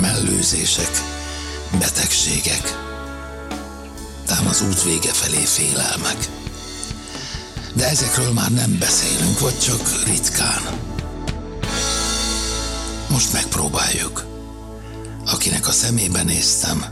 [0.00, 0.90] mellőzések,
[1.78, 2.78] betegségek,
[4.26, 6.28] tám az út vége felé félelmek.
[7.74, 10.62] De ezekről már nem beszélünk, vagy csak ritkán.
[13.10, 14.24] Most megpróbáljuk.
[15.26, 16.84] Akinek a szemébe néztem,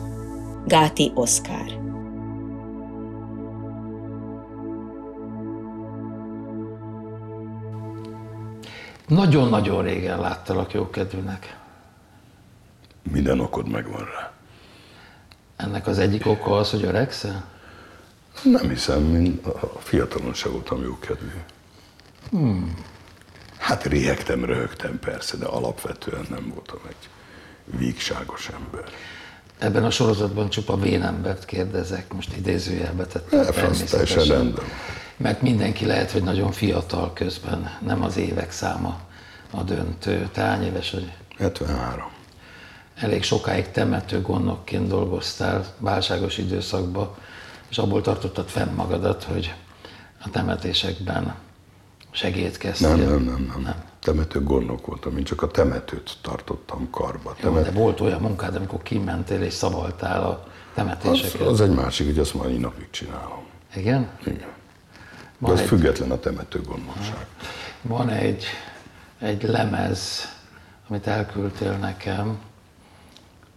[0.66, 1.78] Gáti Oszkár.
[9.06, 11.57] Nagyon-nagyon régen láttalak jókedvűnek.
[13.12, 14.32] Minden okod megvan rá.
[15.56, 17.44] Ennek az egyik oka az, hogy öregszel?
[18.42, 21.40] Nem hiszem, mint a fiatalon se voltam jókedvű.
[22.30, 22.74] Hmm.
[23.58, 27.08] Hát rihegtem, röhögtem persze, de alapvetően nem voltam egy
[27.78, 28.84] vígságos ember.
[29.58, 34.64] Ebben a sorozatban csupa vénembert kérdezek, most idézőjelbe tettem Ne, teljesen rendben.
[35.16, 39.00] Mert mindenki lehet, hogy nagyon fiatal közben, nem az évek száma
[39.50, 40.28] a döntő.
[40.32, 41.12] Te hány éves vagy?
[41.38, 42.17] 73.
[43.00, 47.14] Elég sokáig temető gondnokként dolgoztál válságos időszakban,
[47.68, 49.54] és abból tartottad fenn magadat, hogy
[50.24, 51.34] a temetésekben
[52.10, 52.88] segítkeztél.
[52.88, 53.60] Nem, nem, nem, nem.
[53.62, 53.82] nem.
[54.00, 57.36] Temető gondnok voltam, én csak a temetőt tartottam karba.
[57.42, 57.64] Jó, Temet...
[57.64, 61.46] de volt olyan munkád, amikor kimentél és szavaltál a az, temetéseket.
[61.46, 63.42] az egy másik, hogy azt mai napig csinálom.
[63.74, 64.08] Igen?
[64.20, 64.38] Igen.
[64.38, 64.46] De
[65.38, 67.26] Van ez egy, független a temető gondnokság.
[67.82, 68.44] van egy,
[69.18, 70.28] egy lemez,
[70.88, 72.38] amit elküldtél nekem,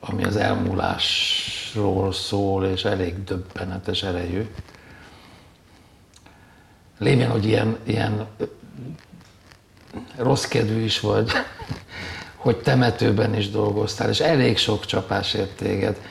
[0.03, 4.49] ami az elmúlásról szól, és elég döbbenetes erejű.
[6.97, 8.27] Lévén, hogy ilyen, ilyen
[10.15, 11.31] rossz kedvű is vagy,
[12.35, 16.01] hogy temetőben is dolgoztál, és elég sok csapás ért téged.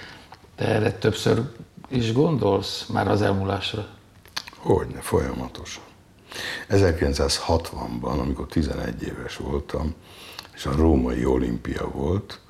[0.57, 1.43] Te erre többször
[1.89, 3.87] is gondolsz már az elmúlásra?
[4.57, 5.83] Hogyne, folyamatosan.
[6.71, 9.95] 1960-ban, amikor 11 éves voltam,
[10.55, 12.41] és a római olimpia volt,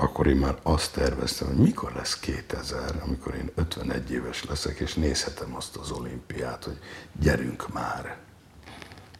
[0.00, 4.94] akkor én már azt terveztem, hogy mikor lesz 2000, amikor én 51 éves leszek, és
[4.94, 6.78] nézhetem azt az olimpiát, hogy
[7.20, 8.16] gyerünk már,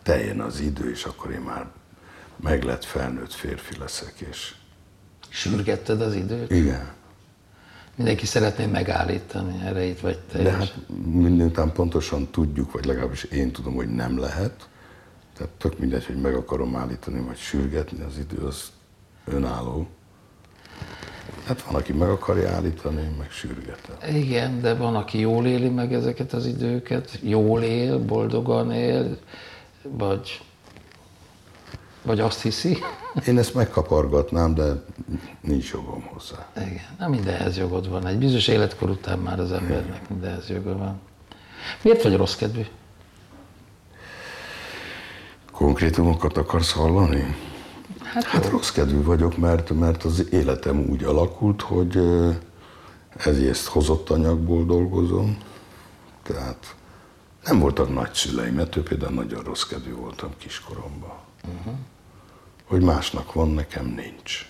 [0.03, 1.67] teljen az idő, és akkor én már
[2.37, 4.55] meglett felnőtt férfi leszek, és
[5.29, 6.51] Sürgetted az időt?
[6.51, 6.93] igen.
[7.95, 13.75] Mindenki szeretné megállítani erejét, vagy te De hát mindentán pontosan tudjuk, vagy legalábbis én tudom,
[13.75, 14.69] hogy nem lehet.
[15.37, 18.71] Tehát tök mindegy, hogy meg akarom állítani, vagy sürgetni, az idő az
[19.25, 19.89] önálló.
[21.47, 23.97] Hát van, aki meg akarja állítani, meg sürgetem.
[24.15, 29.19] Igen, de van, aki jól éli meg ezeket az időket, jól él, boldogan él,
[29.83, 30.41] vagy,
[32.03, 32.79] vagy azt hiszi.
[33.27, 34.85] Én ezt megkapargatnám, de
[35.41, 36.51] nincs jogom hozzá.
[36.57, 38.07] Igen, nem mindenhez jogod van.
[38.07, 41.01] Egy bizonyos életkor után már az embernek mindenhez joga van.
[41.83, 42.63] Miért vagy rossz kedvű?
[45.53, 47.37] Konkrétumokat akarsz hallani?
[48.13, 52.01] Hát, Hát rossz kedvű vagyok, mert, mert az életem úgy alakult, hogy
[53.17, 55.39] ezért hozott anyagból dolgozom.
[56.23, 56.75] Tehát
[57.45, 61.19] nem voltak nagyszüleim, mert ő például nagyon rossz kedvű voltam kiskoromban.
[61.45, 61.75] Uh-huh.
[62.65, 64.47] Hogy másnak van, nekem nincs.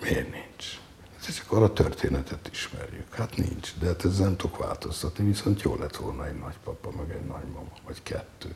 [0.00, 0.80] Miért nincs?
[1.20, 3.14] Hát csak arra történetet ismerjük.
[3.14, 7.10] Hát nincs, de hát ezzel nem tudok változtatni, viszont jó lett volna egy nagypapa, meg
[7.10, 8.54] egy nagymama, vagy kettő.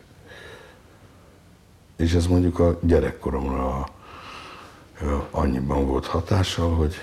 [1.96, 3.88] És ez mondjuk a gyerekkoromra
[5.00, 6.94] ö, annyiban volt hatással, hogy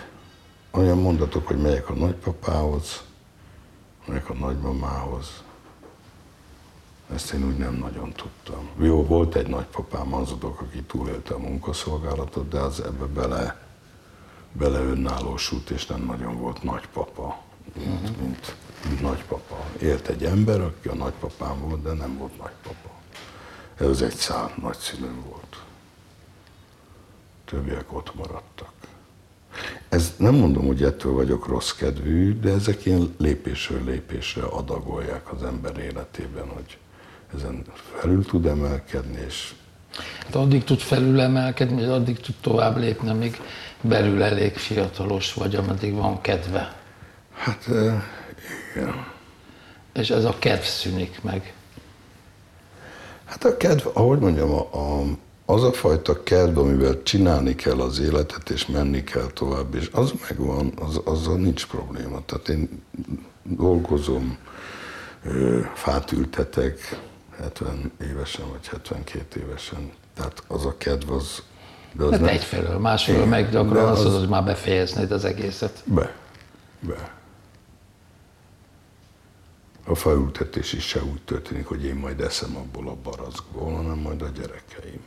[0.71, 3.03] olyan mondatok, hogy megyek a nagypapához,
[4.05, 5.43] megyek a nagymamához,
[7.13, 8.69] ezt én úgy nem nagyon tudtam.
[8.79, 13.67] Jó, volt egy nagypapám, azodok, aki túlélte a munkaszolgálatot, de az ebbe bele,
[14.51, 17.41] bele önállósult, és nem nagyon volt nagypapa,
[17.75, 18.55] mint, mint,
[18.87, 19.65] mint nagypapa.
[19.81, 22.82] Élt egy ember, aki a nagypapám volt, de nem volt nagypapa.
[23.89, 25.57] Ez egy szál nagyszülőm volt.
[27.45, 28.71] Többiek ott maradtak.
[29.89, 35.43] Ez nem mondom, hogy ettől vagyok rossz kedvű, de ezek ilyen lépésről lépésre adagolják az
[35.43, 36.77] ember életében, hogy
[37.35, 37.63] ezen
[37.99, 39.53] felül tud emelkedni, és
[39.97, 43.39] Hát addig tud felülemelkedni, vagy addig tud tovább lépni, amíg
[43.81, 46.75] belül elég fiatalos vagy, ameddig van kedve.
[47.33, 47.67] hát
[48.75, 49.05] igen.
[49.93, 51.53] És ez a kedv szűnik meg.
[53.33, 55.03] Hát a kedv, ahogy mondjam, a, a,
[55.45, 60.13] az a fajta kedv, amivel csinálni kell az életet, és menni kell tovább, és az
[60.27, 62.21] megvan, az, azzal nincs probléma.
[62.25, 62.83] Tehát én
[63.43, 64.37] dolgozom,
[65.73, 66.99] fát ültetek,
[67.37, 69.91] 70 évesen, vagy 72 évesen.
[70.15, 71.41] Tehát az a kedv, az...
[71.93, 75.25] De az Hát nem, egyfelől, másfelől meg gyakran azt az- mondod, hogy már befejeznéd az
[75.25, 75.83] egészet.
[75.85, 76.15] Be.
[76.79, 77.11] Be.
[79.85, 84.21] A faültetés is se úgy történik, hogy én majd eszem abból a barackból, hanem majd
[84.21, 85.01] a gyerekeim.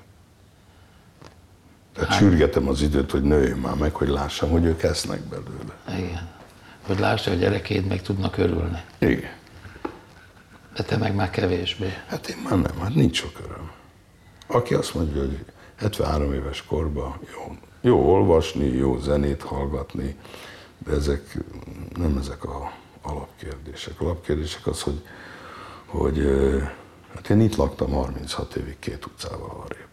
[1.92, 6.04] Tehát sürgetem az időt, hogy nőjön már meg, hogy lássam, hogy ők esznek belőle.
[6.06, 6.28] Igen.
[6.86, 8.82] Hogy lásd, hogy a gyerekéd meg tudnak örülni.
[8.98, 9.30] Igen.
[10.74, 11.92] De te meg már kevésbé.
[12.06, 13.70] Hát én már nem, hát nincs sok öröm.
[14.46, 15.44] Aki azt mondja, hogy
[15.76, 20.16] 73 éves korban jó, jó olvasni, jó zenét hallgatni,
[20.78, 21.38] de ezek
[21.94, 22.72] nem ezek a
[23.06, 24.00] alapkérdések.
[24.00, 25.02] Alapkérdések az, hogy,
[25.86, 26.18] hogy
[27.14, 29.84] hát én itt laktam 36 évig két utcával arrébb.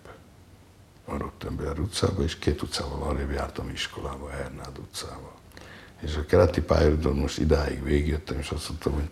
[1.05, 5.31] A Rottenberg utcába, és két utcával arrébb jártam iskolába, Hernád utcába.
[6.01, 9.09] És a keleti pályaudvaron most idáig végigjöttem, és azt mondtam, hogy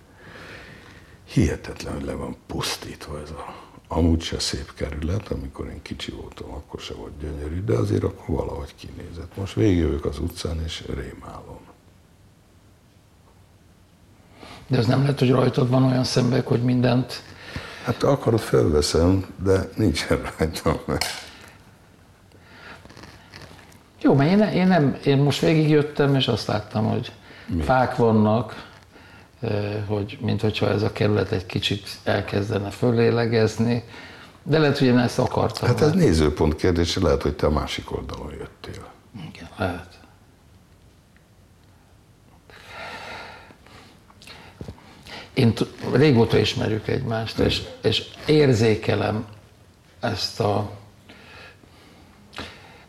[1.24, 6.52] hihetetlen, hogy le van pusztítva ez a amúgy se szép kerület, amikor én kicsi voltam,
[6.52, 9.38] akkor se volt gyönyörű, de azért akkor valahogy kinézett.
[9.38, 11.71] Most végigjövök az utcán, és rémálom.
[14.72, 17.22] De az nem lehet, hogy rajtad van olyan szembek, hogy mindent
[17.84, 20.98] Hát akarod, felveszem, de nincsen rajtam.
[24.02, 27.12] Jó, mert én, ne- én, nem, én most végigjöttem, és azt láttam, hogy
[27.48, 27.62] Mi?
[27.62, 28.70] fák vannak,
[29.88, 33.84] hogy mint hogyha ez a kerület egy kicsit elkezdene fölélegezni,
[34.44, 35.68] de lehet, hogy én ezt akartam.
[35.68, 38.88] Hát ez nézőpont kérdése, lehet, hogy te a másik oldalon jöttél.
[39.34, 40.00] Igen, lehet.
[45.34, 45.54] Én
[45.94, 49.26] régóta ismerjük egymást, és, és érzékelem
[50.00, 50.72] ezt a,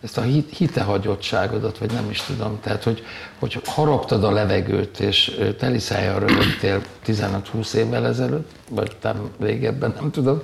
[0.01, 3.05] ezt a hit- hitehagyottságodat, vagy nem is tudom, tehát, hogy,
[3.39, 10.43] hogy haraptad a levegőt, és teliszájjal rögöttél 15-20 évvel ezelőtt, vagy nem régebben, nem tudom,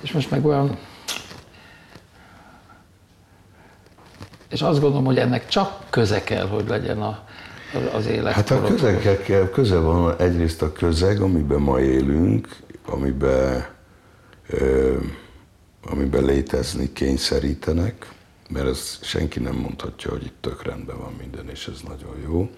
[0.00, 0.78] és most meg olyan
[4.50, 7.18] És azt gondolom, hogy ennek csak köze kell, hogy legyen a,
[7.92, 8.32] az életkorod.
[8.32, 12.48] Hát a közegekkel köze van egyrészt a közeg, amiben ma élünk,
[12.86, 13.66] amiben,
[14.48, 14.96] ö,
[15.84, 18.08] amiben létezni kényszerítenek,
[18.50, 22.50] mert ez senki nem mondhatja, hogy itt tök rendben van minden, és ez nagyon jó.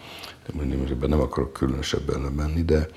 [0.47, 2.88] De mondjuk nem akarok különösebben menni, de,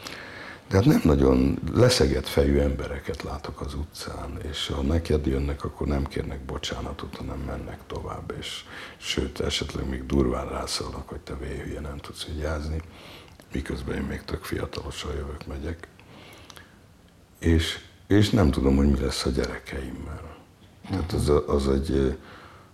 [0.69, 5.87] de hát nem nagyon leszegett fejű embereket látok az utcán, és ha neked jönnek, akkor
[5.87, 8.63] nem kérnek bocsánatot, hanem mennek tovább, és
[8.97, 12.81] sőt, esetleg még durván rászólnak, hogy te véhülye nem tudsz vigyázni,
[13.53, 15.87] miközben én még tök fiatalosan jövök, megyek.
[17.39, 20.35] És, és nem tudom, hogy mi lesz a gyerekeimmel.
[20.89, 22.17] Tehát az, az egy,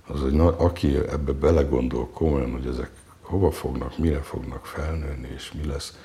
[0.07, 5.65] az egy, aki ebbe belegondol komolyan, hogy ezek hova fognak, mire fognak felnőni, és mi
[5.65, 5.98] lesz.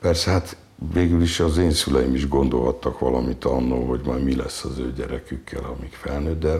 [0.00, 0.56] Persze, hát
[0.92, 4.92] végül is az én szüleim is gondolhattak valamit annól, hogy majd mi lesz az ő
[4.92, 6.56] gyerekükkel, amíg felnőtt, de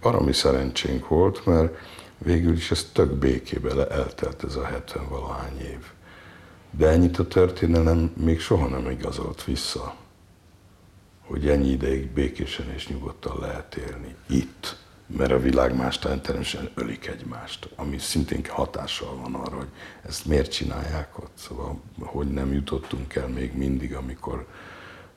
[0.00, 1.76] valami szerencsénk volt, mert
[2.18, 5.86] végül is ez tök békébe eltelt ez a 70 valahány év.
[6.70, 9.94] De ennyit a történelem még soha nem igazolt vissza,
[11.26, 14.76] hogy ennyi ideig békésen és nyugodtan lehet élni itt,
[15.16, 19.68] mert a világ más természetesen ölik egymást, ami szintén hatással van arra, hogy
[20.06, 21.32] ezt miért csinálják ott.
[21.34, 24.46] Szóval, hogy nem jutottunk el még mindig, amikor,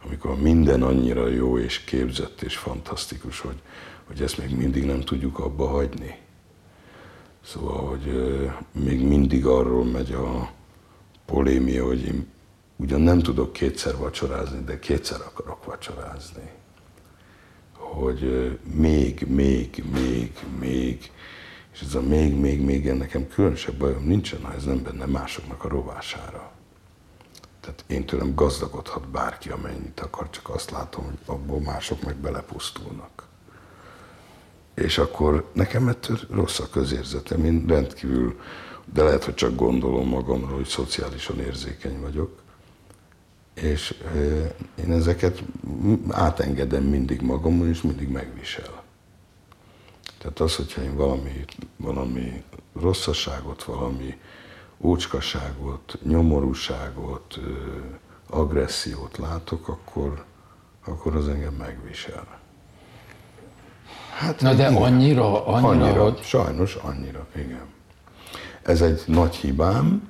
[0.05, 3.61] amikor minden annyira jó és képzett és fantasztikus, hogy,
[4.07, 6.19] hogy ezt még mindig nem tudjuk abba hagyni.
[7.45, 8.35] Szóval, hogy
[8.71, 10.51] még mindig arról megy a
[11.25, 12.27] polémia, hogy én
[12.75, 16.59] ugyan nem tudok kétszer vacsorázni, de kétszer akarok vacsorázni
[17.91, 21.11] hogy még, még, még, még,
[21.73, 25.63] és ez a még, még, még, nekem különösebb bajom nincsen, ha ez nem benne másoknak
[25.63, 26.51] a rovására.
[27.59, 33.27] Tehát én tőlem gazdagodhat bárki, amennyit akar, csak azt látom, hogy abból mások meg belepusztulnak.
[34.75, 38.39] És akkor nekem ettől rossz a közérzetem, én rendkívül,
[38.93, 42.40] de lehet, hogy csak gondolom magamról, hogy szociálisan érzékeny vagyok,
[43.53, 43.95] és
[44.83, 45.43] én ezeket
[46.09, 48.83] átengedem mindig magamon, és mindig megvisel.
[50.17, 51.45] Tehát az, hogyha én valami,
[51.77, 52.43] valami
[52.73, 54.17] rosszaságot, valami
[54.79, 57.39] ócskaságot, nyomorúságot,
[58.29, 60.25] agressziót látok, akkor,
[60.85, 62.39] akkor az engem megvisel.
[64.17, 66.21] Hát, Na de annyira, annyira, annyira, hogy...
[66.21, 67.65] Sajnos annyira, igen.
[68.61, 70.09] Ez egy nagy hibám,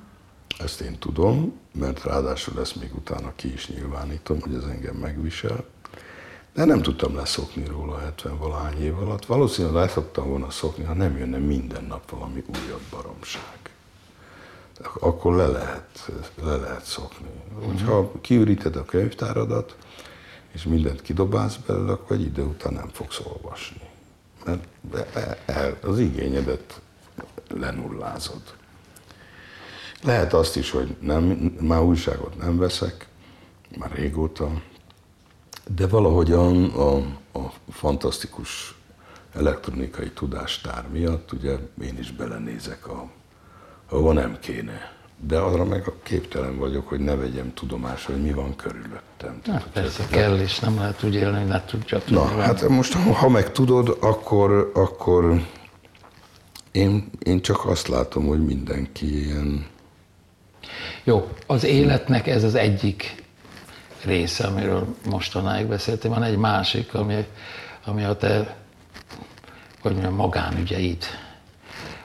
[0.59, 5.65] ezt én tudom, mert ráadásul ezt még utána ki is nyilvánítom, hogy ez engem megvisel.
[6.53, 9.25] De nem tudtam leszokni róla 70 valahány év alatt.
[9.25, 13.59] Valószínűleg le szoktam volna szokni, ha nem jönne minden nap valami újabb baromság.
[14.99, 16.11] Akkor le lehet,
[16.43, 17.29] le lehet szokni.
[17.65, 19.75] Hogyha kiüríted a könyvtáradat,
[20.51, 23.89] és mindent kidobálsz belőle, akkor egy idő után nem fogsz olvasni.
[24.45, 24.65] Mert
[25.83, 26.81] az igényedet
[27.47, 28.41] lenullázod.
[30.03, 31.23] Lehet azt is, hogy nem,
[31.59, 33.07] már újságot nem veszek,
[33.77, 34.61] már régóta,
[35.75, 36.95] de valahogyan a,
[37.39, 38.75] a fantasztikus
[39.35, 43.09] elektronikai tudástár miatt, ugye én is belenézek, a,
[43.89, 44.99] ahova nem kéne.
[45.27, 49.41] De arra meg a képtelen vagyok, hogy ne vegyem tudomásra, hogy mi van körülöttem.
[49.45, 52.15] Na, hát persze kell, és nem lehet úgy élni, hogy ne tudja tudni.
[52.15, 55.41] Na, hát most ha meg tudod, akkor, akkor
[56.71, 59.65] én, én csak azt látom, hogy mindenki ilyen
[61.03, 63.23] jó, az életnek ez az egyik
[64.03, 67.25] része, amiről mostanáig beszéltem, van egy másik, ami,
[67.85, 68.55] ami a te,
[69.81, 71.05] hogy mondjam, magánügyeid,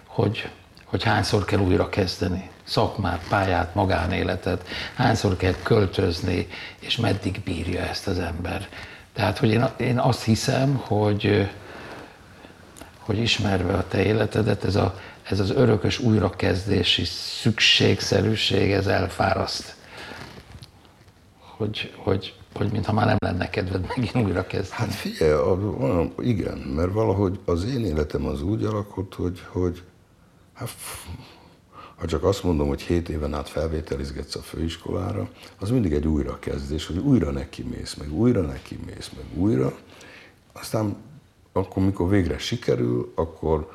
[0.07, 0.49] hogy,
[0.85, 2.51] hogy hányszor kell újra kezdeni?
[2.65, 6.47] Szakmát, pályát, magánéletet, hányszor kell költözni,
[6.79, 8.69] és meddig bírja ezt az ember.
[9.13, 11.51] Tehát, hogy én, én azt hiszem, hogy,
[12.99, 14.95] hogy ismerve a te életedet, ez a
[15.29, 17.05] ez az örökös újrakezdési
[17.41, 19.77] szükségszerűség, ez elfáraszt.
[21.39, 24.47] Hogy, hogy, hogy mintha már nem lenne kedved megint újra.
[24.71, 29.83] Hát figyelj, a, igen, mert valahogy az én életem az úgy alakult, hogy, hogy
[30.55, 30.71] hát,
[31.97, 35.29] ha csak azt mondom, hogy hét éven át felvételizgetsz a főiskolára,
[35.59, 39.77] az mindig egy újrakezdés, hogy újra neki mész, meg újra neki mész, meg újra.
[40.53, 40.97] Aztán
[41.53, 43.71] akkor, mikor végre sikerül, akkor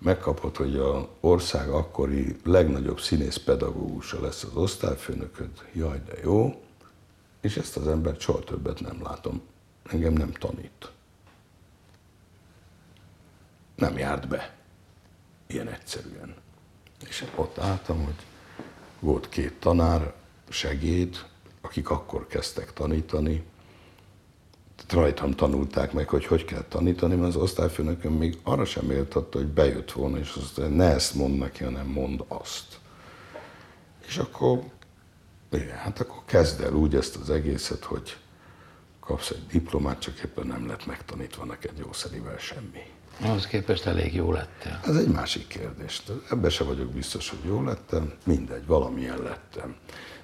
[0.00, 6.62] megkapod, hogy a ország akkori legnagyobb színész pedagógusa lesz az osztályfőnököd, jaj, de jó,
[7.40, 9.42] és ezt az embert soha többet nem látom.
[9.82, 10.90] Engem nem tanít.
[13.74, 14.54] Nem járt be.
[15.46, 16.34] Ilyen egyszerűen.
[17.08, 18.26] És ott álltam, hogy
[19.00, 20.14] volt két tanár,
[20.48, 21.26] segéd,
[21.60, 23.44] akik akkor kezdtek tanítani,
[24.92, 29.46] rajtam tanulták meg, hogy hogy kell tanítani, mert az osztályfőnököm még arra sem méltatta, hogy
[29.46, 32.78] bejött volna, és azt mondja, ne ezt mond neki, hanem mond azt.
[34.06, 34.62] És akkor,
[35.52, 38.16] igen, hát akkor kezd el úgy ezt az egészet, hogy
[39.00, 42.82] kapsz egy diplomát, csak éppen nem lett megtanítva neked jószerivel semmi.
[43.20, 44.80] Ahhoz képest elég jó lettél.
[44.84, 46.02] Ez egy másik kérdés.
[46.30, 49.76] Ebben se vagyok biztos, hogy jó lettem, mindegy, valamilyen lettem.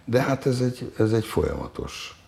[0.04, 2.20] De hát ez egy, ez egy folyamatos.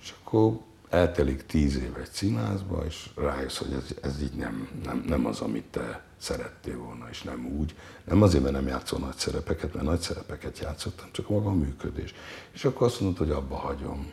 [0.00, 5.04] És akkor eltelik tíz év egy színházba, és rájössz, hogy ez, ez így nem, nem,
[5.08, 7.74] nem az, amit te szerettél volna, és nem úgy.
[8.04, 12.14] Nem azért, mert nem játszol nagy szerepeket, mert nagy szerepeket játszottam, csak maga a működés.
[12.52, 14.12] És akkor azt mondod, hogy abba hagyom.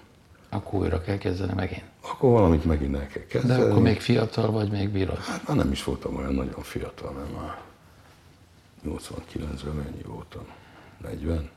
[0.50, 1.84] Akkor újra kell kezdeni megint.
[2.02, 3.62] Akkor valamit megint el kell kezdeni.
[3.62, 5.18] De akkor még fiatal vagy, még bírod?
[5.18, 7.62] Hát már nem is voltam olyan nagyon fiatal, mert már
[8.86, 10.46] 89-ben mennyi voltam?
[11.02, 11.50] 40?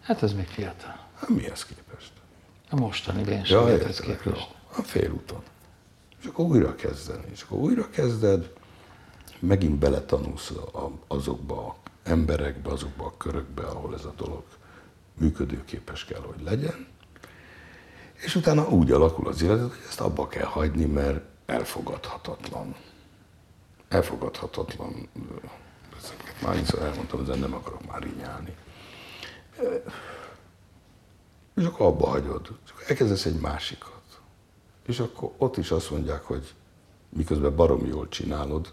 [0.00, 1.06] Hát ez még fiatal.
[1.20, 2.12] Hát mihez képest?
[2.70, 4.54] A mostani vénségedhez ja, képest.
[4.76, 5.42] A félúton.
[6.20, 7.24] És akkor újra kezdeni.
[7.32, 8.52] És akkor újra kezded,
[9.38, 10.52] megint beletanulsz
[11.06, 14.42] azokba a emberekbe, azokba a körökbe, ahol ez a dolog
[15.18, 16.86] működőképes kell, hogy legyen.
[18.14, 22.76] És utána úgy alakul az életed, hogy ezt abba kell hagyni, mert elfogadhatatlan.
[23.88, 25.08] elfogadhatatlan,
[25.98, 28.56] ezeket már elmondtam, ezen nem akarok már rinyálni.
[31.58, 34.20] És akkor abba hagyod, csak elkezdesz egy másikat.
[34.86, 36.54] És akkor ott is azt mondják, hogy
[37.08, 38.72] miközben barom jól csinálod,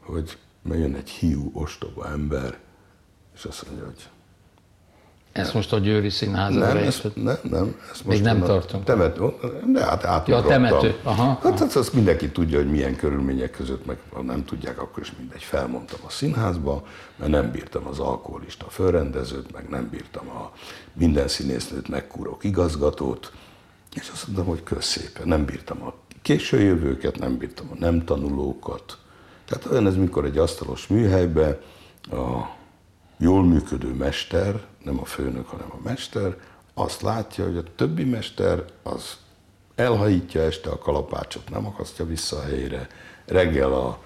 [0.00, 2.60] hogy jön egy hiú, ostoba ember,
[3.34, 4.10] és azt mondja, hogy
[5.32, 7.76] ezt most a Győri Színház nem, ezt, nem, nem.
[7.90, 8.84] Ezt Még nem tartunk.
[8.84, 9.18] Temet,
[9.72, 10.94] de hát át ja, a temető.
[11.02, 11.78] Aha, hát aha.
[11.78, 15.42] azt mindenki tudja, hogy milyen körülmények között, meg ha nem tudják, akkor is mindegy.
[15.42, 16.86] Felmondtam a színházba,
[17.16, 20.52] mert nem bírtam az alkoholista fölrendezőt, meg nem bírtam a
[20.92, 23.32] minden színésznőt megkúrok igazgatót,
[23.94, 25.28] és azt mondtam, hogy köszépen.
[25.28, 28.98] Nem bírtam a későjövőket, nem bírtam a nem tanulókat.
[29.44, 31.60] Tehát olyan ez, mikor egy asztalos műhelybe
[32.10, 32.60] a
[33.18, 36.36] jól működő mester, nem a főnök, hanem a mester,
[36.74, 39.16] azt látja, hogy a többi mester az
[39.74, 42.86] elhajítja este a kalapácsot, nem akasztja vissza a helyére.
[43.26, 43.98] Reggel a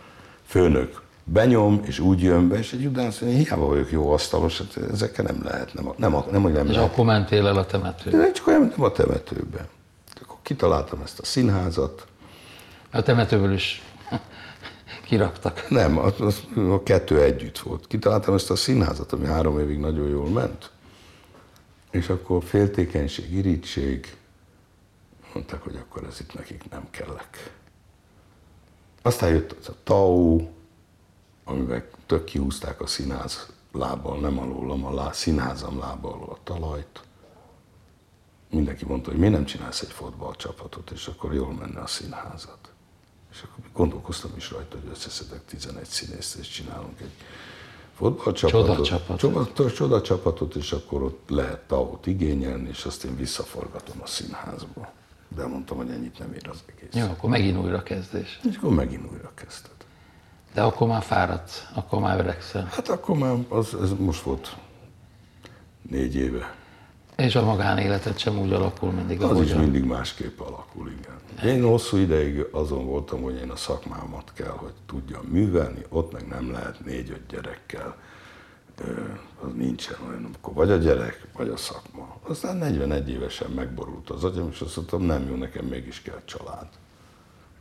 [0.47, 4.59] főnök benyom, és úgy jön be, és egy után azt mondja, hiába vagyok jó asztalos,
[4.59, 6.91] hát ezekkel nem lehet, nem, nem, nem, nem, nem És lehet.
[6.91, 8.17] akkor mentél el a temetőbe?
[8.17, 9.69] De csak olyan, nem a temetőbe.
[10.23, 12.07] Akkor kitaláltam ezt a színházat.
[12.91, 13.83] A temetőből is
[15.07, 15.69] kiraktak.
[15.69, 17.87] Nem, az, az, a kettő együtt volt.
[17.87, 20.71] Kitaláltam ezt a színházat, ami három évig nagyon jól ment.
[21.91, 24.17] És akkor féltékenység, irítség,
[25.35, 27.55] mondták, hogy akkor ez itt nekik nem kellek.
[29.03, 30.49] Aztán jött az a TAU,
[31.45, 37.01] amivel tök kihúzták a színház lábbal, nem alólam, a lá, színházam lába alól a talajt.
[38.51, 42.76] Mindenki mondta, hogy miért nem csinálsz egy fotballcsapatot, és akkor jól menne a színházat.
[43.37, 47.13] És akkor gondolkoztam is rajta, hogy összeszedek 11 színészt, és csinálunk egy
[47.95, 49.19] fotballcsapatot.
[49.19, 54.93] Csoda, csoda csapatot, és akkor ott lehet tavot igényelni, és azt én visszaforgatom a színházba.
[55.29, 57.03] De mondtam, hogy ennyit nem ér az egész.
[57.05, 58.41] Jó, akkor megint újra kezdés.
[58.51, 59.71] És akkor megint újra kezdted.
[60.55, 62.69] De akkor már fáradt, akkor már öregszel.
[62.71, 64.57] Hát akkor már az, ez most volt
[65.91, 66.55] négy éve.
[67.17, 71.16] És a magánéleted sem úgy alakul mindig, Az is ahogy mindig másképp alakul, igen.
[71.45, 76.27] Én hosszú ideig azon voltam, hogy én a szakmámat kell, hogy tudjam művelni, ott meg
[76.27, 77.97] nem lehet négy-öt gyerekkel.
[79.41, 82.17] Az nincsen olyan, amikor vagy a gyerek, vagy a szakma.
[82.23, 86.69] Aztán 41 évesen megborult az agyam, és azt mondtam, nem jó, nekem mégis kell család.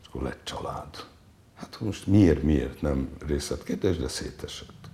[0.01, 1.05] És akkor lett család.
[1.55, 4.89] Hát most miért, miért nem részletkérdés, de szétesett.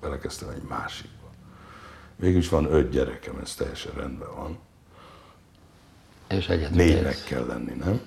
[0.00, 1.30] Belekezdtem egy másikba.
[2.16, 4.58] Végülis van öt gyerekem, ez teljesen rendben van.
[6.34, 8.00] És egyedül Négynek kell lenni, nem?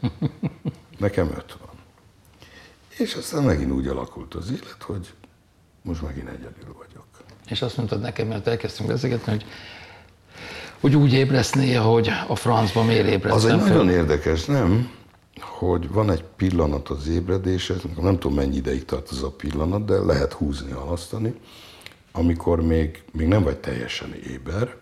[0.98, 1.68] Nekem öt van.
[2.98, 5.12] És aztán megint úgy alakult az élet, hogy
[5.82, 7.04] most megint egyedül vagyok.
[7.48, 9.44] És azt mondtad nekem, mert elkezdtünk beszélgetni, hogy,
[10.80, 13.68] hogy úgy ébresz néha, hogy a francban miért Az ébresztem egy föl.
[13.68, 14.90] nagyon érdekes, nem?
[15.40, 19.98] Hogy van egy pillanat az ébredéshez, nem tudom mennyi ideig tart az a pillanat, de
[19.98, 21.34] lehet húzni, halasztani,
[22.12, 24.76] amikor még, még nem vagy teljesen éber,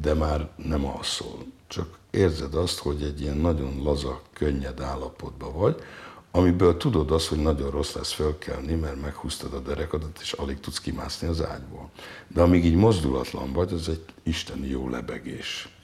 [0.00, 1.38] de már nem alszol.
[1.66, 5.82] Csak érzed azt, hogy egy ilyen nagyon laza, könnyed állapotban vagy,
[6.30, 10.80] amiből tudod azt, hogy nagyon rossz lesz fölkelni, mert meghúztad a derekadat, és alig tudsz
[10.80, 11.90] kimászni az ágyból.
[12.28, 15.76] De amíg így mozdulatlan vagy, az egy isteni jó lebegés.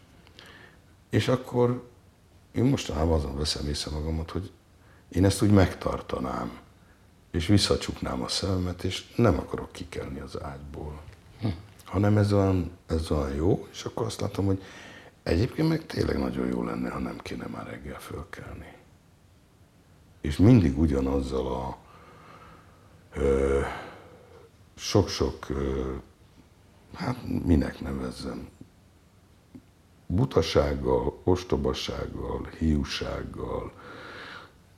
[1.10, 1.88] És akkor
[2.52, 4.50] én mostanában azon veszem észre magamat, hogy
[5.08, 6.58] én ezt úgy megtartanám,
[7.30, 11.00] és visszacsuknám a szememet, és nem akarok kikelni az ágyból.
[11.84, 14.62] Hanem ez olyan, ez olyan jó, és akkor azt látom, hogy
[15.26, 18.72] egyébként meg tényleg nagyon jó lenne, ha nem kéne már reggel fölkelni.
[20.20, 21.78] És mindig ugyanazzal a
[23.14, 23.60] ö,
[24.74, 25.94] sok-sok, ö,
[26.94, 28.48] hát minek nevezzem,
[30.06, 33.72] butasággal, ostobasággal, hiúsággal,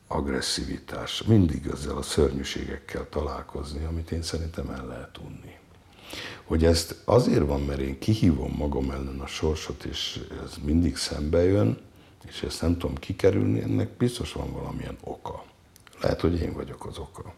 [0.06, 5.58] agresszivitással, mindig ezzel a szörnyűségekkel találkozni, amit én szerintem el lehet unni.
[6.48, 11.42] Hogy ezt azért van, mert én kihívom magam ellen a sorsot, és ez mindig szembe
[11.42, 11.78] jön,
[12.26, 15.44] és ezt nem tudom kikerülni, ennek biztos van valamilyen oka.
[16.00, 17.34] Lehet, hogy én vagyok az oka.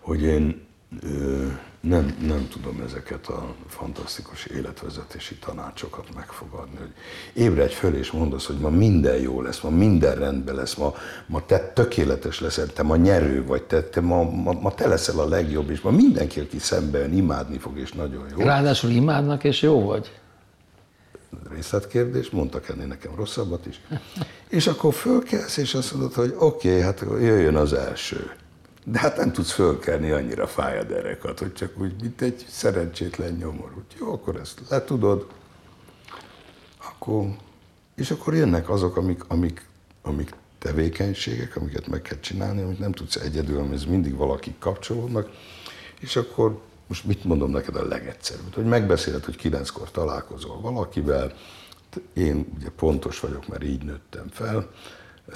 [0.00, 0.66] Hogy én
[1.80, 6.92] nem, nem tudom ezeket a fantasztikus életvezetési tanácsokat megfogadni, hogy
[7.32, 10.94] ébredj föl és mondd azt, hogy ma minden jó lesz, ma minden rendben lesz, ma,
[11.26, 15.18] ma te tökéletes leszel, te ma nyerő vagy, te, te ma, ma, ma te leszel
[15.18, 18.44] a legjobb, és ma mindenki, aki szembe jön, imádni fog, és nagyon jó.
[18.44, 20.12] Ráadásul imádnak, és jó vagy.
[21.50, 23.80] részletkérdés, mondtak ennél nekem rosszabbat is.
[24.48, 28.30] És akkor fölkelsz, és azt mondod, hogy oké, okay, hát jöjjön az első.
[28.84, 33.32] De hát nem tudsz fölkelni, annyira fáj a derekat, hogy csak úgy, mint egy szerencsétlen
[33.32, 33.82] nyomorú.
[33.98, 35.26] Jó, akkor ezt letudod,
[36.88, 37.26] akkor,
[37.94, 39.66] és akkor jönnek azok, amik, amik,
[40.02, 45.30] amik tevékenységek, amiket meg kell csinálni, amit nem tudsz egyedül, ez mindig valaki kapcsolódnak,
[46.00, 51.32] és akkor most mit mondom neked a legegyszerűbb, hogy megbeszéled, hogy kilenckor találkozol valakivel,
[52.12, 54.70] én ugye pontos vagyok, mert így nőttem fel,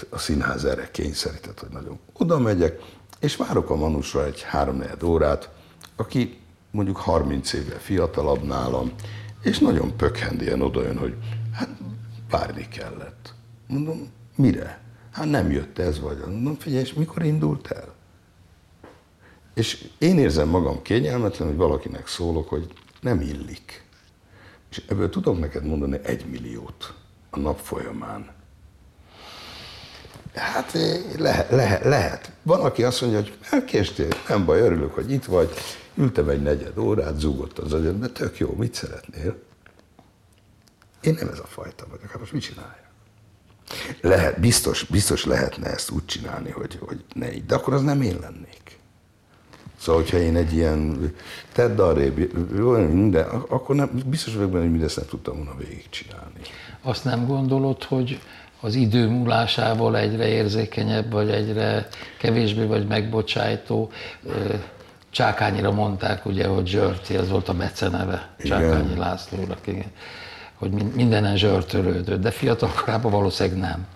[0.09, 2.81] a színház erre kényszerített, hogy nagyon oda megyek,
[3.20, 5.51] és várok a manusra egy három órát,
[5.96, 6.38] aki
[6.70, 8.92] mondjuk 30 éve fiatalabb nálam,
[9.42, 11.14] és nagyon pökhendien odajön, hogy
[11.53, 11.68] hát
[12.31, 13.35] várni kellett.
[13.66, 14.81] Mondom, mire?
[15.11, 16.18] Hát nem jött ez vagy.
[16.18, 17.94] Mondom, figyelj, és mikor indult el?
[19.55, 23.85] És én érzem magam kényelmetlen, hogy valakinek szólok, hogy nem illik.
[24.70, 26.94] És ebből tudok neked mondani egy milliót
[27.31, 28.38] a nap folyamán.
[30.35, 30.73] Hát
[31.19, 32.33] lehet, lehet, lehet.
[32.43, 35.51] Van, aki azt mondja, hogy elkéstél, nem baj, örülök, hogy itt vagy.
[35.95, 39.43] Ültem egy negyed órát, zúgott az agyad, mert tök jó, mit szeretnél?
[41.01, 42.87] Én nem ez a fajta vagyok, hát most mit csinálja?
[44.01, 48.03] Lehet, biztos, biztos lehetne ezt úgy csinálni, hogy, hogy ne így, de akkor az nem
[48.03, 48.79] én lennék.
[49.81, 51.12] Szóval, hogyha én egy ilyen
[51.53, 52.33] tedd arrébb,
[52.93, 56.41] minden, akkor nem, biztos vagyok benne, hogy mindezt nem tudtam volna végigcsinálni.
[56.83, 58.21] Azt nem gondolod, hogy
[58.61, 63.90] az idő múlásával egyre érzékenyebb, vagy egyre kevésbé vagy megbocsájtó.
[65.11, 69.92] Csákányira mondták, ugye, hogy Zsörti, az volt a beceneve, Csákányi Lászlónak, igen
[70.59, 73.87] hogy mindenen zsörtölődött, de fiatal korában valószínűleg nem.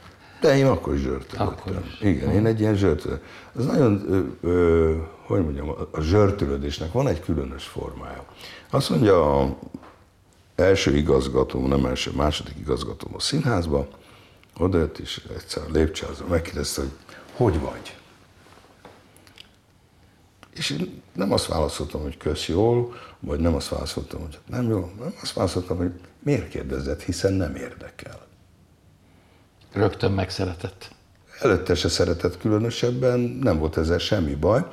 [0.40, 1.46] De én akkor is zsörtölöttem.
[1.46, 2.00] Akkor is.
[2.00, 3.20] Igen, én egy ilyen zsörtölő.
[3.54, 4.96] Az nagyon, ö, ö,
[5.26, 8.24] hogy mondjam, a zsörtölődésnek van egy különös formája.
[8.70, 9.58] Azt mondja a
[10.54, 13.88] első igazgatóm, nem első, második igazgatóm a színházba,
[14.62, 16.90] odajött is egyszer a lépcsőházba megkérdezte, hogy
[17.32, 17.96] hogy vagy?
[20.54, 24.92] És én nem azt válaszoltam, hogy kösz jól, vagy nem azt válaszoltam, hogy nem jó,
[24.98, 28.26] nem azt válaszoltam, hogy miért kérdezett, hiszen nem érdekel.
[29.72, 30.94] Rögtön megszeretett.
[31.40, 34.66] Előtte se szeretett különösebben, nem volt ezzel semmi baj,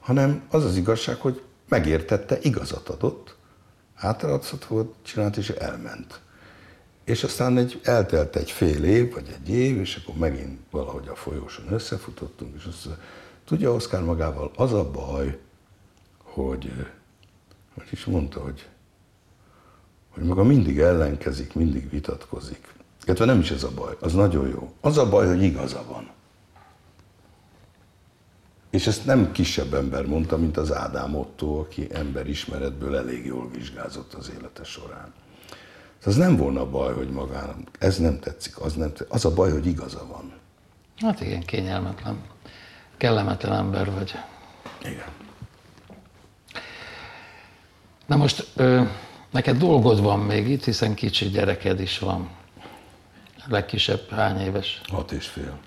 [0.00, 3.36] hanem az az igazság, hogy megértette, igazat adott,
[3.94, 6.20] átadszat volt, csinált és elment.
[7.10, 11.14] És aztán egy, eltelt egy fél év, vagy egy év, és akkor megint valahogy a
[11.14, 12.88] folyóson összefutottunk, és azt
[13.44, 15.38] tudja Oszkár magával, az a baj,
[16.22, 16.72] hogy,
[17.74, 18.68] hogy is mondta, hogy
[20.10, 22.74] hogy maga mindig ellenkezik, mindig vitatkozik.
[23.04, 24.72] Illetve nem is ez a baj, az nagyon jó.
[24.80, 26.10] Az a baj, hogy igaza van.
[28.70, 34.12] És ezt nem kisebb ember mondta, mint az Ádám Otto, aki emberismeretből elég jól vizsgázott
[34.14, 35.12] az élete során.
[36.04, 39.06] Az nem volna baj, hogy magának ez nem tetszik, az nem tetszik.
[39.12, 40.32] Az a baj, hogy igaza van.
[40.96, 42.20] Hát igen, kényelmetlen.
[42.96, 44.14] Kellemetlen ember vagy.
[44.82, 45.08] Igen.
[48.06, 48.82] Na most ö,
[49.30, 52.30] Neked dolgod van még itt, hiszen kicsi gyereked is van.
[53.48, 54.80] Legkisebb hány éves?
[54.88, 55.58] Hat és fél.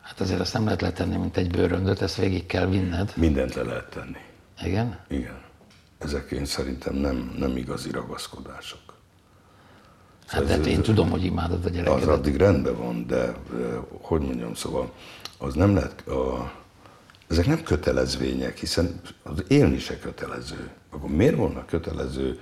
[0.00, 3.12] Hát azért ezt nem lehet letenni, mint egy bőröndöt, ezt végig kell vinned.
[3.16, 4.18] Mindent le lehet tenni.
[4.62, 4.98] Igen?
[5.08, 5.40] Igen.
[5.98, 8.80] Ezek én szerintem nem, nem igazi ragaszkodások.
[10.26, 12.02] Hát szóval de én tudom, hogy imádod a gyerekedet.
[12.02, 13.34] Az addig rendben van, de
[14.00, 14.92] hogy mondjam, szóval
[15.38, 16.52] az nem lehet, a,
[17.28, 22.40] ezek nem kötelezvények, hiszen az élni se kötelező akkor miért volna kötelező?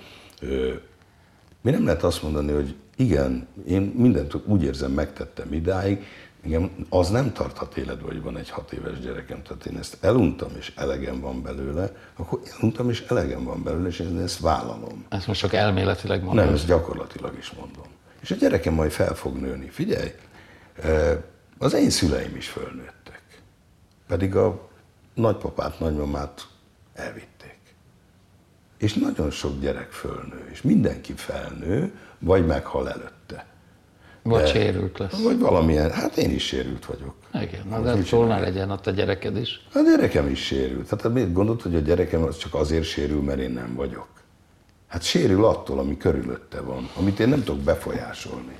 [1.60, 6.04] Mi nem lehet azt mondani, hogy igen, én mindent úgy érzem, megtettem idáig,
[6.44, 10.50] igen, az nem tarthat életben, hogy van egy hat éves gyerekem, tehát én ezt eluntam,
[10.58, 15.04] és elegem van belőle, akkor eluntam, és elegem van belőle, és én ezt vállalom.
[15.08, 16.44] Ezt most csak elméletileg mondom?
[16.44, 17.86] Nem, ezt gyakorlatilag is mondom.
[18.20, 19.68] És a gyerekem majd fel fog nőni.
[19.68, 20.10] Figyelj,
[21.58, 23.22] az én szüleim is fölnőttek.
[24.06, 24.68] Pedig a
[25.14, 26.48] nagypapát, nagymamát
[26.94, 27.34] elvitt
[28.84, 33.46] és nagyon sok gyerek fölnő, és mindenki felnő, vagy meghal előtte.
[34.24, 35.22] Vagy de, sérült lesz.
[35.22, 37.14] Vagy valamilyen, hát én is sérült vagyok.
[37.32, 39.66] Igen, na, de szólnál legyen ott a gyereked is.
[39.74, 40.88] A gyerekem is sérült.
[40.88, 44.08] Hát miért gondolod, hogy a gyerekem az csak azért sérül, mert én nem vagyok?
[44.86, 48.56] Hát sérül attól, ami körülötte van, amit én nem tudok befolyásolni.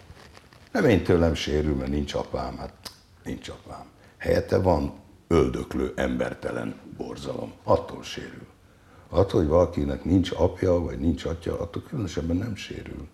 [0.72, 2.90] Nem én tőlem sérül, mert nincs apám, hát
[3.24, 3.84] nincs apám.
[4.18, 4.92] Helyette van
[5.28, 7.52] öldöklő, embertelen borzalom.
[7.62, 8.46] Attól sérül.
[9.08, 13.08] Attól, hogy valakinek nincs apja, vagy nincs atya, attól különösebben nem sérül.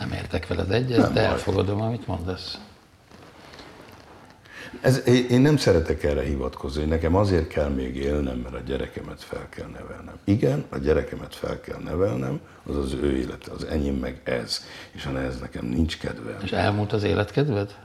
[0.00, 1.30] Nem értek veled egyet, nem de baj.
[1.30, 2.58] elfogadom, amit mondasz.
[4.80, 9.48] Ez, én nem szeretek erre hivatkozni, nekem azért kell még élnem, mert a gyerekemet fel
[9.48, 10.14] kell nevelnem.
[10.24, 14.64] Igen, a gyerekemet fel kell nevelnem, az az ő élete, az enyém meg ez.
[14.92, 16.38] És ha ez nekem nincs kedve.
[16.42, 17.76] És elmúlt az életkedved?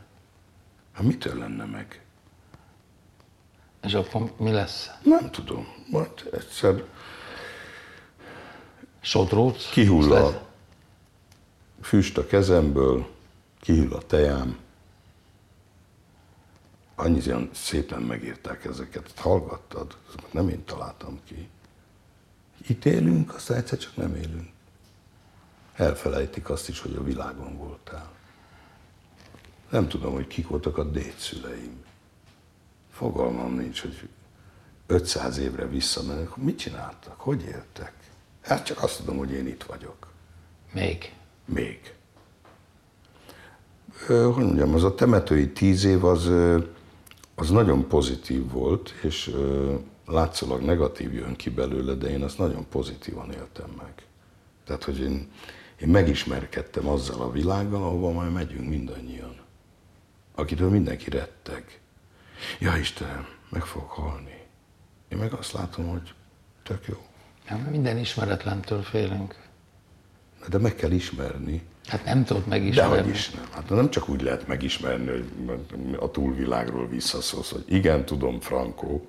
[0.94, 2.02] Hát mitől lenne meg?
[3.84, 4.90] És akkor mi lesz?
[5.04, 5.68] Nem tudom.
[5.92, 6.84] Majd egyszer
[9.02, 9.70] Sodrót?
[9.72, 10.45] Kihull a
[11.86, 13.08] füst a kezemből,
[13.60, 14.58] kihull a tejám,
[16.96, 21.50] annyian szépen megírták ezeket, hallgattad, ezeket nem én találtam ki.
[22.68, 24.50] Itt élünk, aztán egyszer csak nem élünk.
[25.74, 28.12] Elfelejtik azt is, hogy a világon voltál.
[29.70, 31.84] Nem tudom, hogy kik voltak a dédszüleim.
[32.92, 34.10] Fogalmam nincs, hogy
[34.88, 37.94] 500 évre visszamennek, mit csináltak, hogy éltek.
[38.42, 40.08] Hát csak azt tudom, hogy én itt vagyok.
[40.74, 41.14] Még.
[41.46, 41.94] Még.
[44.08, 46.32] Hogy mondjam, az a temetői tíz év az,
[47.36, 49.36] az nagyon pozitív volt, és
[50.06, 53.94] látszólag negatív jön ki belőle, de én azt nagyon pozitívan éltem meg.
[54.66, 55.32] Tehát, hogy én,
[55.82, 59.36] én megismerkedtem azzal a világgal, ahova majd megyünk mindannyian.
[60.36, 61.80] Akitől mindenki retteg.
[62.60, 64.44] Ja Istenem, meg fog halni.
[65.08, 66.14] Én meg azt látom, hogy
[66.64, 66.98] tök jó.
[67.50, 69.45] Nem, minden ismeretlentől félünk.
[70.50, 71.62] De meg kell ismerni.
[71.88, 72.96] Hát nem tudod megismerni.
[72.96, 73.46] hogy is nem.
[73.52, 75.26] Hát nem csak úgy lehet megismerni, hogy
[76.00, 79.06] a túlvilágról visszaszólsz, hogy igen, tudom, Frankó.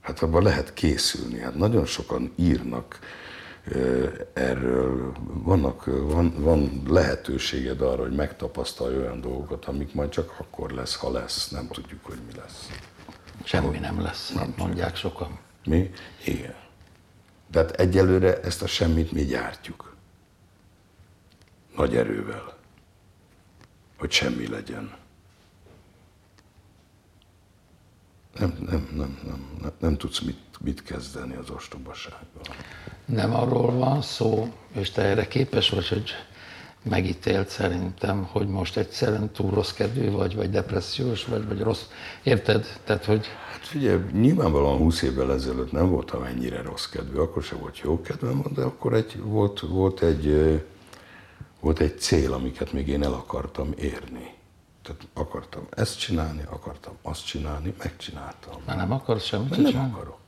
[0.00, 1.38] Hát abban lehet készülni.
[1.38, 2.98] Hát nagyon sokan írnak
[4.32, 5.12] erről.
[5.24, 11.10] Vannak, van, van lehetőséged arra, hogy megtapasztalj olyan dolgokat, amik majd csak akkor lesz, ha
[11.10, 11.48] lesz.
[11.48, 12.68] Nem tudjuk, hogy mi lesz.
[13.44, 15.38] Semmi nem lesz, mondják sokan.
[15.64, 15.90] Mi?
[16.24, 16.54] Igen.
[17.50, 19.95] De hát egyelőre ezt a semmit mi gyártjuk.
[21.76, 22.54] Nagy erővel.
[23.98, 24.94] Hogy semmi legyen.
[28.38, 32.42] Nem, nem, nem, nem, nem, nem tudsz mit, mit kezdeni az ostobasággal.
[33.04, 36.10] Nem arról van szó, és te erre képes vagy, hogy
[36.82, 41.82] megítélt szerintem, hogy most egyszerűen túl rossz kedvű vagy, vagy depressziós vagy, vagy rossz.
[42.22, 42.80] Érted?
[42.84, 47.56] Tehát, hogy Hát figyelj, nyilvánvalóan 20 évvel ezelőtt nem voltam ennyire rossz kedvű, akkor se
[47.56, 50.26] volt jó kedvem, de akkor egy, volt, volt, egy,
[51.66, 54.34] volt egy cél, amiket még én el akartam érni.
[54.82, 58.62] Tehát akartam ezt csinálni, akartam azt csinálni, megcsináltam.
[58.66, 59.92] már nem akarsz semmit Mert nem csinálni?
[59.92, 60.18] akarok.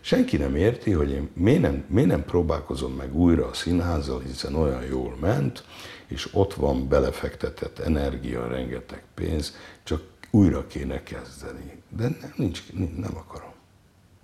[0.00, 4.54] Senki nem érti, hogy én miért nem, miért nem próbálkozom meg újra a színházzal, hiszen
[4.54, 5.64] olyan jól ment,
[6.06, 11.82] és ott van belefektetett energia, rengeteg pénz, csak újra kéne kezdeni.
[11.88, 13.52] De nem, nincs, nem akarom.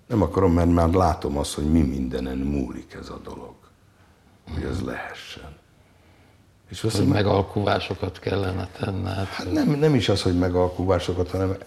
[0.07, 3.55] Nem akarom, mert már látom azt, hogy mi mindenen múlik ez a dolog.
[4.53, 5.61] Hogy ez lehessen.
[6.69, 9.25] És Hogy megalkuvásokat kellene tenned.
[9.25, 11.57] Hát nem, nem is az, hogy megalkuvásokat, hanem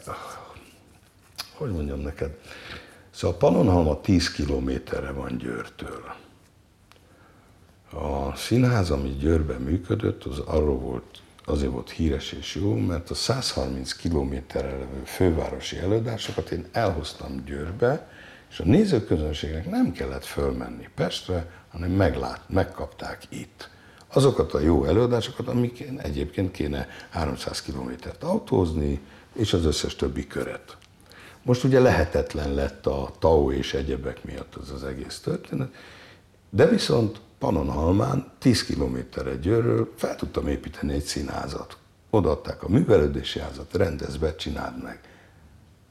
[1.57, 2.39] hogy mondjam neked,
[3.11, 6.15] szóval Pannonhalma 10 kilométerre van Győrtől.
[7.93, 13.15] A színház, ami Győrben működött, az arról volt, azért volt híres és jó, mert a
[13.15, 18.09] 130 kilométerre levő fővárosi előadásokat én elhoztam Győrbe,
[18.51, 23.71] és a nézőközönségnek nem kellett fölmenni Pestre, hanem meglát, megkapták itt.
[24.17, 29.01] Azokat a jó előadásokat, amik egyébként kéne 300 kilométert autózni,
[29.33, 30.77] és az összes többi köret.
[31.43, 35.75] Most ugye lehetetlen lett a TAO és egyebek miatt az az egész történet,
[36.51, 41.77] de viszont Pannonhalmán 10 kilométerre Győrről fel tudtam építeni egy színházat.
[42.11, 45.01] Odaadták a művelődési házat, rendezd be, csináld meg.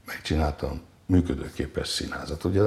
[0.06, 2.44] Megcsináltam működőképes színházat.
[2.44, 2.62] Ugye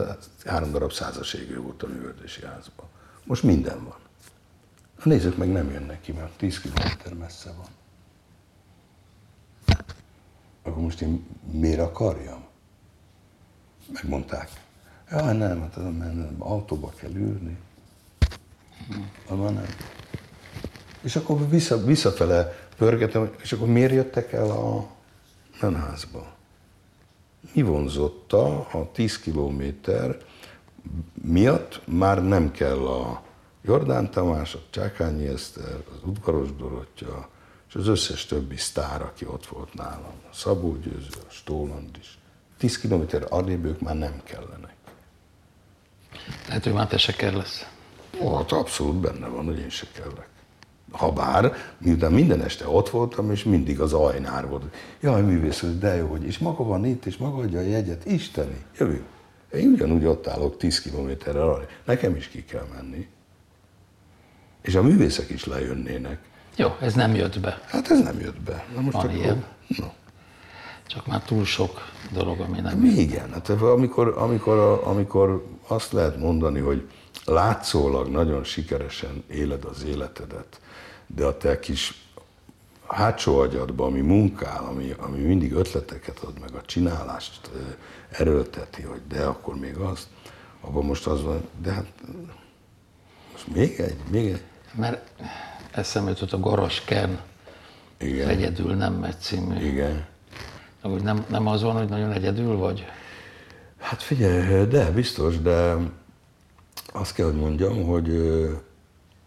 [0.45, 2.87] három darab százas volt a művelődési házban.
[3.25, 4.08] Most minden van.
[5.05, 7.67] A nézők meg nem jönnek ki, mert 10 kilométer messze van.
[10.63, 12.45] Akkor most én miért akarjam?
[13.93, 14.51] Megmondták.
[15.11, 17.59] Ja, nem, hát mert autóba kell ülni.
[19.27, 19.67] Abban nem.
[21.01, 24.89] És akkor vissza, visszafele pörgetem, és akkor miért jöttek el a
[25.61, 26.35] menházba?
[27.53, 30.17] Mi vonzotta a 10 kilométer
[31.23, 33.23] miatt már nem kell a
[33.69, 37.29] Jordán Tamás, a Csákányi Eszter, az Udvaros Dorottya,
[37.69, 40.13] és az összes többi sztár, aki ott volt nálam.
[40.31, 42.19] A Szabó Győző, a Stóland is.
[42.59, 44.75] 10 kilométer arrébb ők már nem kellenek.
[46.47, 47.67] Lehet, hogy már te se kell lesz.
[48.21, 50.29] Ó, hát abszolút benne van, hogy én se kellek.
[50.91, 54.75] Habár, miután minden este ott voltam, és mindig az ajnár volt.
[55.01, 58.05] Jaj, művész, de jó, hogy és maga van itt, és maga adja a jegyet.
[58.05, 59.07] Isteni, jövünk.
[59.53, 61.67] Én ugyanúgy ott állok 10 kilométerre arra.
[61.85, 63.09] Nekem is ki kell menni.
[64.69, 66.19] És a művészek is lejönnének.
[66.57, 67.63] Jó, ez nem jött be.
[67.67, 68.67] Hát ez nem jött be.
[68.75, 69.45] Na most Van akkor, ilyen.
[69.67, 69.87] No.
[70.87, 76.19] Csak már túl sok dolog, ami nem Mi igen, hát amikor, amikor, amikor azt lehet
[76.19, 76.89] mondani, hogy
[77.25, 80.61] látszólag nagyon sikeresen éled az életedet,
[81.07, 82.07] de a te kis
[82.87, 87.51] hátsó agyadba, ami munkál, ami, ami mindig ötleteket ad, meg a csinálást
[88.11, 90.07] erőlteti, hogy de akkor még azt,
[90.61, 91.93] abban most az van, de hát
[93.33, 94.43] most még egy, még egy.
[94.75, 95.11] Mert
[95.71, 97.21] eszembe jutott a Garas Ken
[97.99, 99.65] Igen, Egyedül nem megy című.
[99.65, 100.07] igen.
[100.83, 102.85] Hogy nem, nem az van, hogy nagyon egyedül vagy?
[103.79, 105.75] Hát figyelj, de biztos, de
[106.93, 108.11] azt kell, hogy mondjam, hogy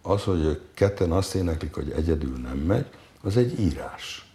[0.01, 2.85] az, hogy ketten azt éneklik, hogy egyedül nem megy,
[3.21, 4.25] az egy írás.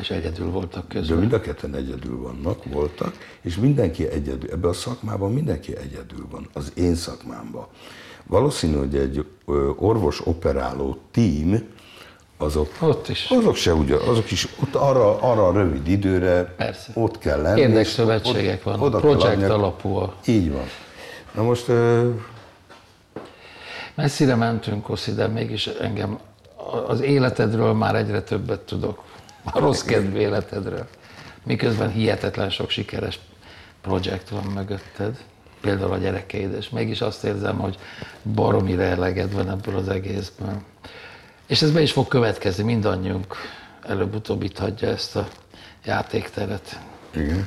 [0.00, 1.18] És egyedül voltak De közben.
[1.18, 6.48] mind a ketten egyedül vannak, voltak, és mindenki egyedül, ebben a szakmában mindenki egyedül van,
[6.52, 7.66] az én szakmámban.
[8.26, 11.68] Valószínű, hogy egy ö, orvos-operáló tím,
[12.36, 13.30] azok, Ott is.
[13.30, 16.90] azok se ugye, azok is ott arra, arra a rövid időre Persze.
[16.94, 17.60] ott kell lenni.
[17.60, 20.64] Érdekszövetségek vannak, oda projekt alapú a Így van.
[21.34, 22.10] Na most ö,
[23.94, 26.18] Messzire mentünk, Koszi, de mégis engem
[26.86, 29.02] az életedről már egyre többet tudok.
[29.44, 30.86] A rossz kedvű életedről.
[31.44, 33.18] Miközben hihetetlen sok sikeres
[33.80, 35.16] projekt van mögötted,
[35.62, 37.78] például a gyerekeid, és mégis azt érzem, hogy
[38.34, 40.62] baromira eleged van ebből az egészből.
[41.46, 43.36] És ez be is fog következni, mindannyiunk
[43.82, 45.28] előbb-utóbb itt hagyja ezt a
[45.84, 46.80] játékteret.
[47.14, 47.46] igen.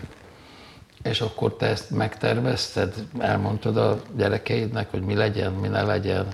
[1.03, 2.93] És akkor te ezt megtervezted?
[3.19, 6.27] Elmondtad a gyerekeidnek, hogy mi legyen, mi ne legyen?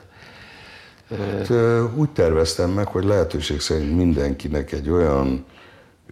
[1.17, 1.52] Hát,
[1.96, 5.46] úgy terveztem meg, hogy lehetőség szerint mindenkinek egy olyan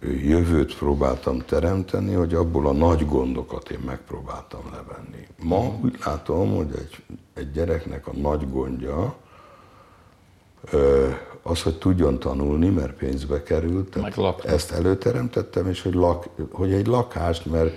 [0.02, 5.26] jövőt próbáltam teremteni, hogy abból a nagy gondokat én megpróbáltam levenni.
[5.42, 9.14] Ma úgy látom, hogy egy, egy gyereknek a nagy gondja
[11.42, 13.96] az, hogy tudjon tanulni, mert pénzbe került.
[14.44, 17.74] Ezt előteremtettem, és hogy, lak, hogy egy lakást, mert,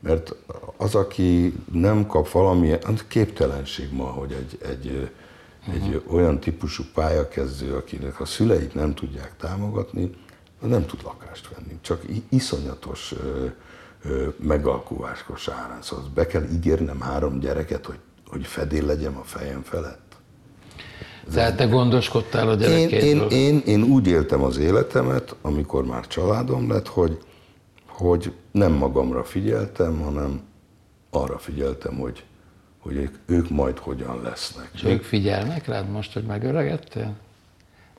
[0.00, 0.34] mert
[0.76, 5.10] az, aki nem kap valamilyen, az képtelenség ma, hogy egy, egy,
[5.74, 10.10] egy olyan típusú pályakezdő, akinek a szüleit nem tudják támogatni,
[10.68, 11.78] nem tud lakást venni.
[11.80, 13.14] Csak iszonyatos
[14.36, 15.82] megalkuváskos árán.
[15.82, 20.02] Szóval be kell ígérnem három gyereket, hogy, hogy fedél legyem a fejem felett.
[21.32, 23.30] Tehát te gondoskodtál a Én, gyerekeidről?
[23.30, 27.18] én, én, én úgy éltem az életemet, amikor már családom lett, hogy,
[27.86, 30.40] hogy nem magamra figyeltem, hanem
[31.10, 32.24] arra figyeltem, hogy,
[32.78, 34.70] hogy ők, ők majd hogyan lesznek.
[34.74, 37.14] És ők figyelnek rád most, hogy megöregedtél?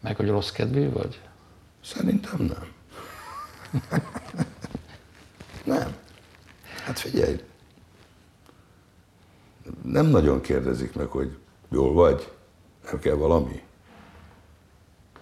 [0.01, 1.21] Meg, hogy rossz kedvű vagy?
[1.85, 2.67] Szerintem nem.
[5.75, 5.95] nem.
[6.85, 7.43] Hát figyelj,
[9.83, 11.37] nem nagyon kérdezik meg, hogy
[11.69, 12.31] jól vagy,
[12.85, 13.63] nem kell valami.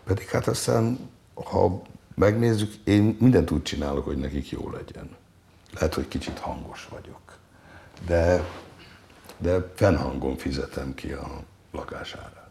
[0.04, 1.82] Pedig hát aztán, ha
[2.16, 5.16] megnézzük, én mindent úgy csinálok, hogy nekik jó legyen.
[5.74, 7.38] Lehet, hogy kicsit hangos vagyok,
[8.06, 8.50] de,
[9.38, 12.44] de fennhangon fizetem ki a lakásárát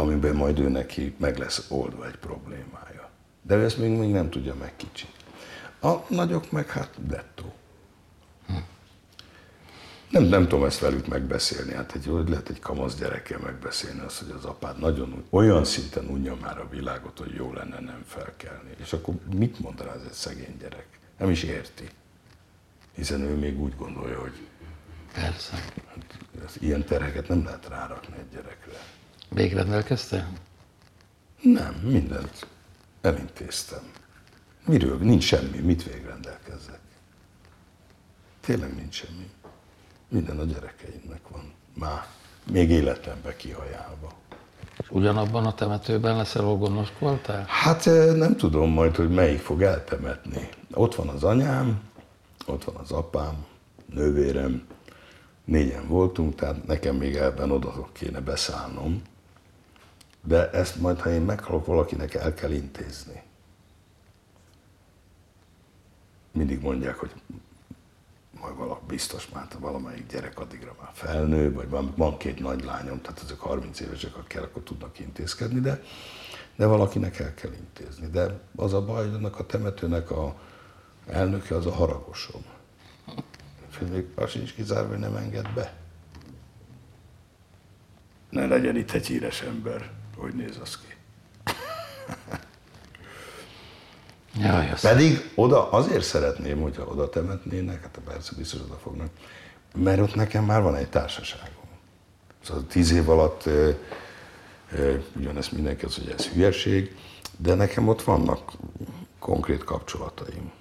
[0.00, 3.10] amiben majd ő neki meg lesz oldva egy problémája.
[3.42, 5.06] De ő ezt még, még nem tudja meg kicsi.
[5.82, 7.54] A nagyok meg hát dettó.
[10.10, 11.72] Nem, nem tudom ezt velük megbeszélni.
[11.72, 16.06] Hát egy, hogy lehet egy kamasz gyerekkel megbeszélni azt, hogy az apád nagyon olyan szinten
[16.06, 18.70] unja már a világot, hogy jó lenne nem felkelni.
[18.80, 20.86] És akkor mit mond rá ez egy szegény gyerek?
[21.18, 21.88] Nem is érti.
[22.94, 24.46] Hiszen ő még úgy gondolja, hogy
[25.14, 25.52] Persze.
[25.54, 28.80] hát, ilyen terheket nem lehet rárakni egy gyerekre.
[29.34, 30.28] Végrendelkeztél?
[31.42, 32.46] Nem, mindent
[33.00, 33.82] elintéztem.
[34.66, 34.98] Miről?
[34.98, 36.80] Nincs semmi, mit végrendelkezzek.
[38.40, 39.30] Tényleg nincs semmi.
[40.08, 41.52] Minden a gyerekeimnek van.
[41.74, 42.06] Már
[42.52, 44.12] még életembe kihajálva.
[44.78, 47.44] És ugyanabban a temetőben leszel, ahol gondos voltál?
[47.48, 47.84] Hát
[48.16, 50.48] nem tudom majd, hogy melyik fog eltemetni.
[50.72, 51.80] Ott van az anyám,
[52.46, 53.44] ott van az apám,
[53.94, 54.66] nővérem,
[55.44, 59.02] négyen voltunk, tehát nekem még ebben oda kéne beszállnom.
[60.22, 63.22] De ezt majd, ha én meghalok, valakinek el kell intézni.
[66.32, 67.12] Mindig mondják, hogy
[68.40, 73.00] majd valaki biztos már valamelyik gyerek addigra már felnő, vagy van, van két nagy lányom,
[73.00, 75.82] tehát ezek 30 évesek, ha kell, akkor tudnak intézkedni, de,
[76.56, 78.06] de valakinek el kell intézni.
[78.06, 80.40] De az a baj, hogy annak a temetőnek a
[81.06, 82.42] elnöke az a haragosom.
[83.90, 85.74] Még az sincs kizárva, hogy nem enged be.
[88.30, 90.94] Ne legyen itt egy híres ember, hogy néz az ki.
[94.42, 99.08] Jaj, az Pedig oda azért szeretném, hogyha oda temetnének, hát persze biztos oda fognak,
[99.74, 101.54] mert ott nekem már van egy társaságom.
[102.44, 103.48] Szóval tíz év alatt
[105.16, 106.96] ugyanezt mindenki az, hogy ez hülyeség,
[107.36, 108.52] de nekem ott vannak
[109.18, 110.52] konkrét kapcsolataim.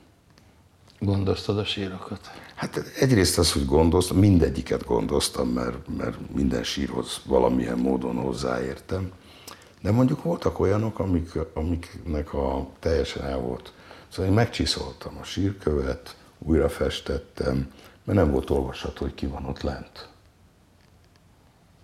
[1.00, 2.32] gondoztad a sírokat.
[2.56, 9.12] Hát egyrészt az, hogy gondoztam, mindegyiket gondoztam, mert, mert minden sírhoz valamilyen módon hozzáértem.
[9.82, 13.74] De mondjuk voltak olyanok, amik, amiknek a teljesen el volt.
[14.10, 17.72] Szóval én megcsiszoltam a sírkövet, újra festettem,
[18.04, 20.10] mert nem volt olvasható, hogy ki van ott lent.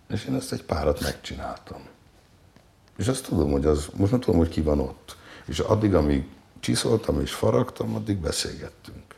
[0.10, 1.82] És én ezt egy párat megcsináltam.
[2.98, 5.16] És azt tudom, hogy az, most nem tudom, hogy ki van ott.
[5.46, 6.28] És addig, amíg
[6.60, 9.16] csiszoltam és faragtam, addig beszélgettünk.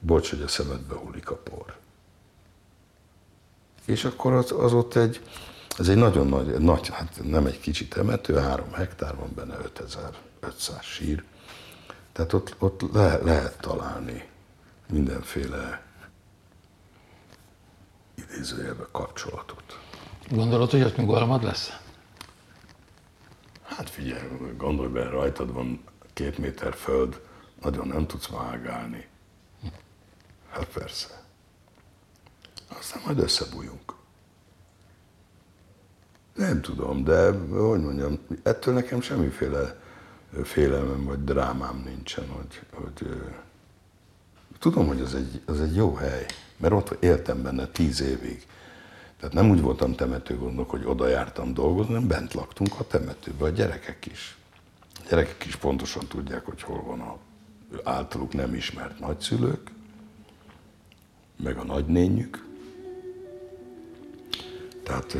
[0.00, 1.76] Bocs, hogy a szemedbe hullik a por.
[3.84, 5.20] És akkor az, az ott egy,
[5.80, 10.82] ez egy nagyon nagy, nagy, hát nem egy kicsi temető, három hektár van benne 5500
[10.82, 11.24] sír.
[12.12, 14.28] Tehát ott, ott le, lehet találni
[14.88, 15.82] mindenféle
[18.14, 19.78] idézőjelbe kapcsolatot.
[20.30, 21.76] Gondolod, hogy ott nyugalmad lesz?
[23.62, 24.22] Hát figyelj,
[24.56, 27.20] gondolj be, rajtad van két méter föld,
[27.60, 29.08] nagyon nem tudsz vágálni.
[30.50, 31.22] Hát persze.
[32.78, 33.89] Aztán majd összebújunk.
[36.34, 39.80] Nem tudom, de hogy mondjam, ettől nekem semmiféle
[40.42, 43.08] félelmem vagy drámám nincsen, hogy, hogy
[44.58, 46.26] tudom, hogy az egy, az egy jó hely,
[46.56, 48.46] mert ott éltem benne tíz évig.
[49.18, 53.54] Tehát nem úgy voltam temetőgondok, hogy oda jártam dolgozni, hanem bent laktunk a temetőben, a
[53.54, 54.36] gyerekek is.
[54.94, 57.18] A gyerekek is pontosan tudják, hogy hol van a
[57.84, 59.70] általuk nem ismert nagyszülők,
[61.36, 62.44] meg a nagynényük.
[64.82, 65.16] Tehát,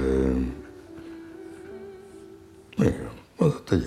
[2.83, 3.87] igen, az ott egy